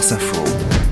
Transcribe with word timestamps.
France 0.00 0.12
Info. 0.12 0.89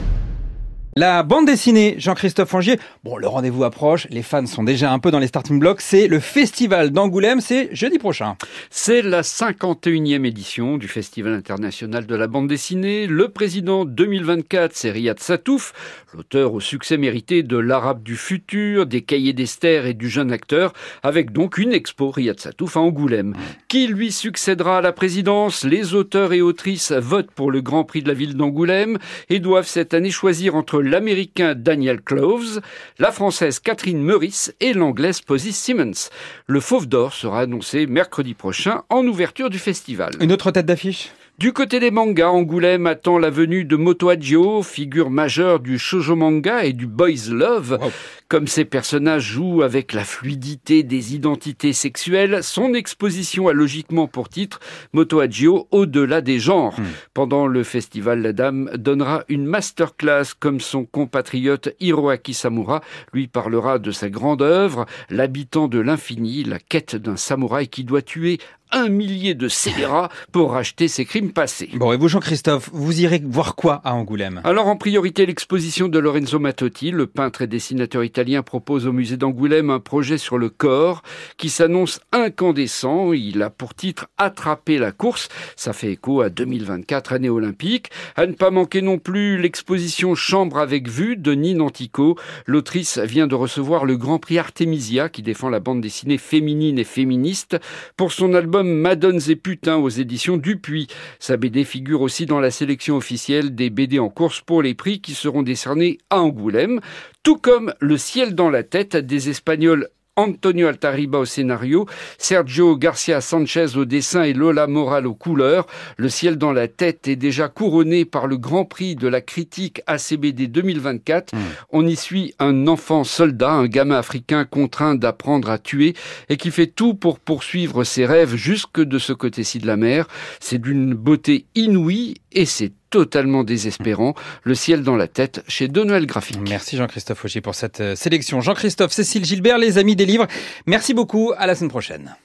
La 1.01 1.23
bande 1.23 1.47
dessinée 1.47 1.95
Jean-Christophe 1.99 2.53
Angier. 2.55 2.81
Bon, 3.05 3.19
le 3.19 3.29
rendez-vous 3.29 3.63
approche, 3.63 4.09
les 4.11 4.25
fans 4.25 4.45
sont 4.47 4.65
déjà 4.65 4.91
un 4.91 4.99
peu 4.99 5.13
dans 5.13 5.21
les 5.21 5.29
starting 5.29 5.61
blocks. 5.61 5.81
C'est 5.81 6.09
le 6.09 6.19
festival 6.19 6.91
d'Angoulême, 6.91 7.41
c'est 7.41 7.69
jeudi 7.73 8.01
prochain. 8.01 8.35
C'est 8.69 9.03
la 9.03 9.23
51e 9.23 10.27
édition 10.27 10.77
du 10.77 10.89
Festival 10.89 11.35
international 11.35 12.05
de 12.05 12.17
la 12.17 12.27
bande 12.27 12.49
dessinée. 12.49 13.07
Le 13.07 13.29
président 13.29 13.85
2024, 13.85 14.73
c'est 14.75 14.91
Riyad 14.91 15.21
Satouf, 15.21 15.73
l'auteur 16.13 16.53
au 16.53 16.59
succès 16.59 16.97
mérité 16.97 17.45
de 17.45 17.57
L'Arabe 17.57 18.03
du 18.03 18.17
futur, 18.17 18.85
des 18.85 19.03
Cahiers 19.03 19.35
d'Esther 19.35 19.87
et 19.87 19.95
du 19.95 20.09
jeune 20.09 20.33
acteur, 20.33 20.73
avec 21.05 21.31
donc 21.31 21.59
une 21.59 21.73
expo 21.73 22.11
Riyad 22.11 22.41
Satouf 22.41 22.77
à 22.77 22.81
Angoulême. 22.81 23.37
Qui 23.69 23.87
lui 23.87 24.11
succédera 24.11 24.79
à 24.79 24.81
la 24.81 24.93
présidence? 24.93 25.63
Les 25.63 25.95
auteurs 25.95 26.33
et 26.33 26.43
autrices 26.43 26.91
votent 26.91 27.31
pour 27.31 27.53
le 27.53 27.61
Grand 27.61 27.85
Prix 27.85 28.03
de 28.03 28.09
la 28.09 28.15
ville 28.15 28.35
d'Angoulême 28.35 28.99
et 29.29 29.39
doivent 29.39 29.69
cette 29.69 29.95
année 29.95 30.11
choisir 30.11 30.57
entre 30.57 30.88
l'américain 30.89 31.55
Daniel 31.55 32.01
Cloves, 32.01 32.61
la 32.99 33.13
française 33.13 33.61
Catherine 33.61 34.03
Meurice 34.03 34.55
et 34.61 34.73
l'anglaise 34.73 35.21
Posy 35.21 35.53
Simmons. 35.53 36.11
Le 36.47 36.61
Fauve 36.61 36.89
d'Or 36.89 37.13
sera 37.13 37.41
annoncé 37.41 37.87
mercredi 37.87 38.35
prochain 38.35 38.83
en 38.89 39.07
ouverture 39.07 39.51
du 39.51 39.59
festival. 39.59 40.13
Une 40.21 40.33
autre 40.33 40.51
tête 40.51 40.67
d'affiche? 40.67 41.11
Du 41.39 41.53
côté 41.53 41.79
des 41.79 41.93
mangas, 41.93 42.31
Angoulême 42.31 42.89
attend 42.89 43.17
la 43.17 43.31
venue 43.31 43.65
de 43.65 43.77
Moto 43.77 44.09
Hagio, 44.09 44.65
figure 44.65 45.09
majeure 45.09 45.61
du 45.61 45.79
shoujo 45.79 46.17
manga 46.17 46.65
et 46.65 46.73
du 46.73 46.89
boys 46.89 47.31
love. 47.31 47.79
Comme 48.27 48.49
ces 48.49 48.65
personnages 48.65 49.23
jouent 49.23 49.63
avec 49.63 49.93
la 49.93 50.05
fluidité 50.05 50.83
des 50.83 51.15
identités 51.15 51.73
sexuelles, 51.73 52.43
son 52.43 52.75
exposition 52.75 53.47
a 53.47 53.53
logiquement 53.53 54.09
pour 54.09 54.29
titre 54.29 54.59
Moto 54.93 55.21
Hagio 55.21 55.69
au-delà 55.71 56.23
des 56.23 56.41
genres. 56.41 56.79
Hmm. 56.79 56.87
Pendant 57.15 57.47
le 57.47 57.63
festival, 57.63 58.21
la 58.21 58.33
dame 58.33 58.69
donnera 58.77 59.25
une 59.29 59.47
masterclass 59.47 60.35
comme 60.39 60.59
son 60.59 60.85
compatriote 60.85 61.69
Hiroaki 61.79 62.35
Samura 62.35 62.83
lui 63.13 63.29
parlera 63.29 63.79
de 63.79 63.93
sa 63.93 64.11
grande 64.11 64.43
œuvre, 64.43 64.87
l'habitant 65.09 65.69
de 65.69 65.79
l'infini, 65.79 66.43
la 66.43 66.59
quête 66.59 66.97
d'un 66.97 67.17
samouraï 67.17 67.69
qui 67.69 67.85
doit 67.85 68.03
tuer 68.03 68.39
un 68.71 68.89
millier 68.89 69.35
de 69.35 69.49
scélérats 69.49 70.11
pour 70.33 70.53
racheter 70.53 70.89
ses 70.89 71.05
crimes 71.05 71.33
passés. 71.33 71.71
Bon, 71.75 71.93
et 71.93 71.97
vous, 71.97 72.09
Jean-Christophe, 72.09 72.71
vous 72.73 73.01
irez 73.01 73.23
voir 73.25 73.55
quoi 73.55 73.81
à 73.85 73.95
Angoulême? 73.95 74.41
Alors, 74.45 74.67
en 74.67 74.77
priorité, 74.77 75.27
l'exposition 75.27 75.89
de 75.89 75.99
Lorenzo 75.99 76.39
Mattotti, 76.39 76.91
le 76.91 77.07
peintre 77.07 77.43
et 77.43 77.47
dessinateur 77.47 78.05
italien, 78.05 78.43
propose 78.43 78.87
au 78.87 78.93
musée 78.93 79.17
d'Angoulême 79.17 79.71
un 79.71 79.81
projet 79.81 80.19
sur 80.19 80.39
le 80.39 80.49
corps 80.49 81.03
qui 81.37 81.51
s'annonce 81.51 82.01
incandescent. 82.13 83.13
Il 83.13 83.43
a 83.43 83.51
pour 83.51 83.75
titre 83.75 84.09
Attraper 84.19 84.79
la 84.79 84.93
course. 84.93 85.29
Ça 85.57 85.73
fait 85.73 85.93
écho 85.93 86.21
à 86.21 86.31
2024, 86.31 87.13
année 87.13 87.31
olympique. 87.31 87.91
À 88.17 88.27
ne 88.27 88.33
pas 88.33 88.51
manquer 88.51 88.83
non 88.83 88.99
plus 88.99 89.39
l'exposition 89.41 90.15
Chambre 90.15 90.59
avec 90.59 90.89
vue 90.89 91.17
de 91.17 91.33
Nina 91.33 91.65
Antico. 91.65 92.17
L'autrice 92.47 92.99
vient 92.99 93.27
de 93.27 93.35
recevoir 93.35 93.85
le 93.85 93.97
Grand 93.97 94.19
Prix 94.19 94.39
Artemisia 94.39 95.09
qui 95.09 95.23
défend 95.23 95.49
la 95.49 95.61
bande 95.61 95.81
dessinée 95.81 96.19
féminine 96.19 96.79
et 96.79 96.85
féministe 96.85 97.57
pour 97.97 98.13
son 98.13 98.35
album 98.35 98.58
Madones 98.63 99.21
et 99.29 99.37
Putains 99.37 99.77
aux 99.77 99.89
éditions 99.89 100.37
Dupuis. 100.37 100.87
Sa 101.19 101.37
BD 101.37 101.65
figure 101.65 102.01
aussi 102.01 102.27
dans 102.27 102.41
la 102.41 102.51
sélection 102.51 102.97
officielle 102.97 103.55
des 103.55 103.71
BD 103.71 103.99
en 103.99 104.09
course 104.09 104.41
pour 104.41 104.63
les 104.63 104.75
prix 104.75 105.01
qui 105.01 105.15
seront 105.15 105.43
décernés 105.43 105.99
à 106.11 106.21
Angoulême, 106.21 106.81
tout 107.23 107.37
comme 107.37 107.75
Le 107.81 107.97
ciel 107.97 108.35
dans 108.35 108.51
la 108.51 108.63
tête 108.63 108.97
des 108.97 109.29
Espagnols 109.29 109.89
Antonio 110.19 110.67
Altariba 110.67 111.21
au 111.21 111.25
scénario, 111.25 111.87
Sergio 112.19 112.77
Garcia 112.77 113.21
Sanchez 113.21 113.77
au 113.77 113.85
dessin 113.85 114.25
et 114.25 114.33
Lola 114.33 114.67
Moral 114.67 115.07
aux 115.07 115.15
couleurs. 115.15 115.69
Le 115.97 116.09
ciel 116.09 116.39
dans 116.39 116.53
la 116.53 116.67
tête 116.67 117.07
est 117.07 117.15
déjà 117.15 117.47
couronné 117.47 118.05
par 118.05 118.27
le 118.27 118.37
Grand 118.37 118.65
Prix 118.65 118.97
de 118.97 119.07
la 119.07 119.21
critique 119.21 119.81
ACBD 119.87 120.49
2024. 120.49 121.33
Hmm. 121.33 121.39
On 121.71 121.87
y 121.87 121.95
suit 121.95 122.35
un 122.41 122.67
enfant 122.67 123.05
soldat, 123.05 123.53
un 123.53 123.69
gamin 123.69 123.97
africain 123.97 124.45
contraint 124.45 124.97
d'apprendre 124.97 125.51
à 125.51 125.59
tuer 125.59 125.95
et 126.29 126.37
qui 126.37 126.51
fait 126.51 126.67
tout 126.67 126.95
pour 126.95 127.21
poursuivre 127.21 127.85
ses 127.85 128.05
rêves 128.05 128.35
jusque 128.35 128.81
de 128.81 128.99
ce 128.99 129.13
côté-ci 129.13 129.61
de 129.61 129.69
la 129.69 129.77
mer. 129.77 130.09
C'est 130.41 130.61
d'une 130.61 130.95
beauté 130.95 131.47
inouïe 131.55 132.15
et 132.33 132.45
c'est 132.45 132.73
totalement 132.91 133.45
désespérant. 133.45 134.15
Le 134.43 134.55
ciel 134.55 134.83
dans 134.83 134.97
la 134.97 135.09
tête 135.09 135.43
chez 135.49 135.69
De 135.69 135.85
Noël. 135.85 136.07
Merci 136.49 136.77
Jean-Christophe 136.77 137.25
Auger 137.25 137.41
pour 137.41 137.55
cette 137.55 137.81
euh, 137.81 137.97
sélection. 137.97 138.41
Jean-Christophe, 138.41 138.93
Cécile 138.93 139.25
Gilbert, 139.25 139.59
les 139.59 139.79
amis 139.79 139.97
des 139.97 140.07
livres. 140.07 140.27
Merci 140.67 140.95
beaucoup. 140.95 141.33
À 141.37 141.47
la 141.47 141.55
semaine 141.55 141.71
prochaine. 141.71 142.17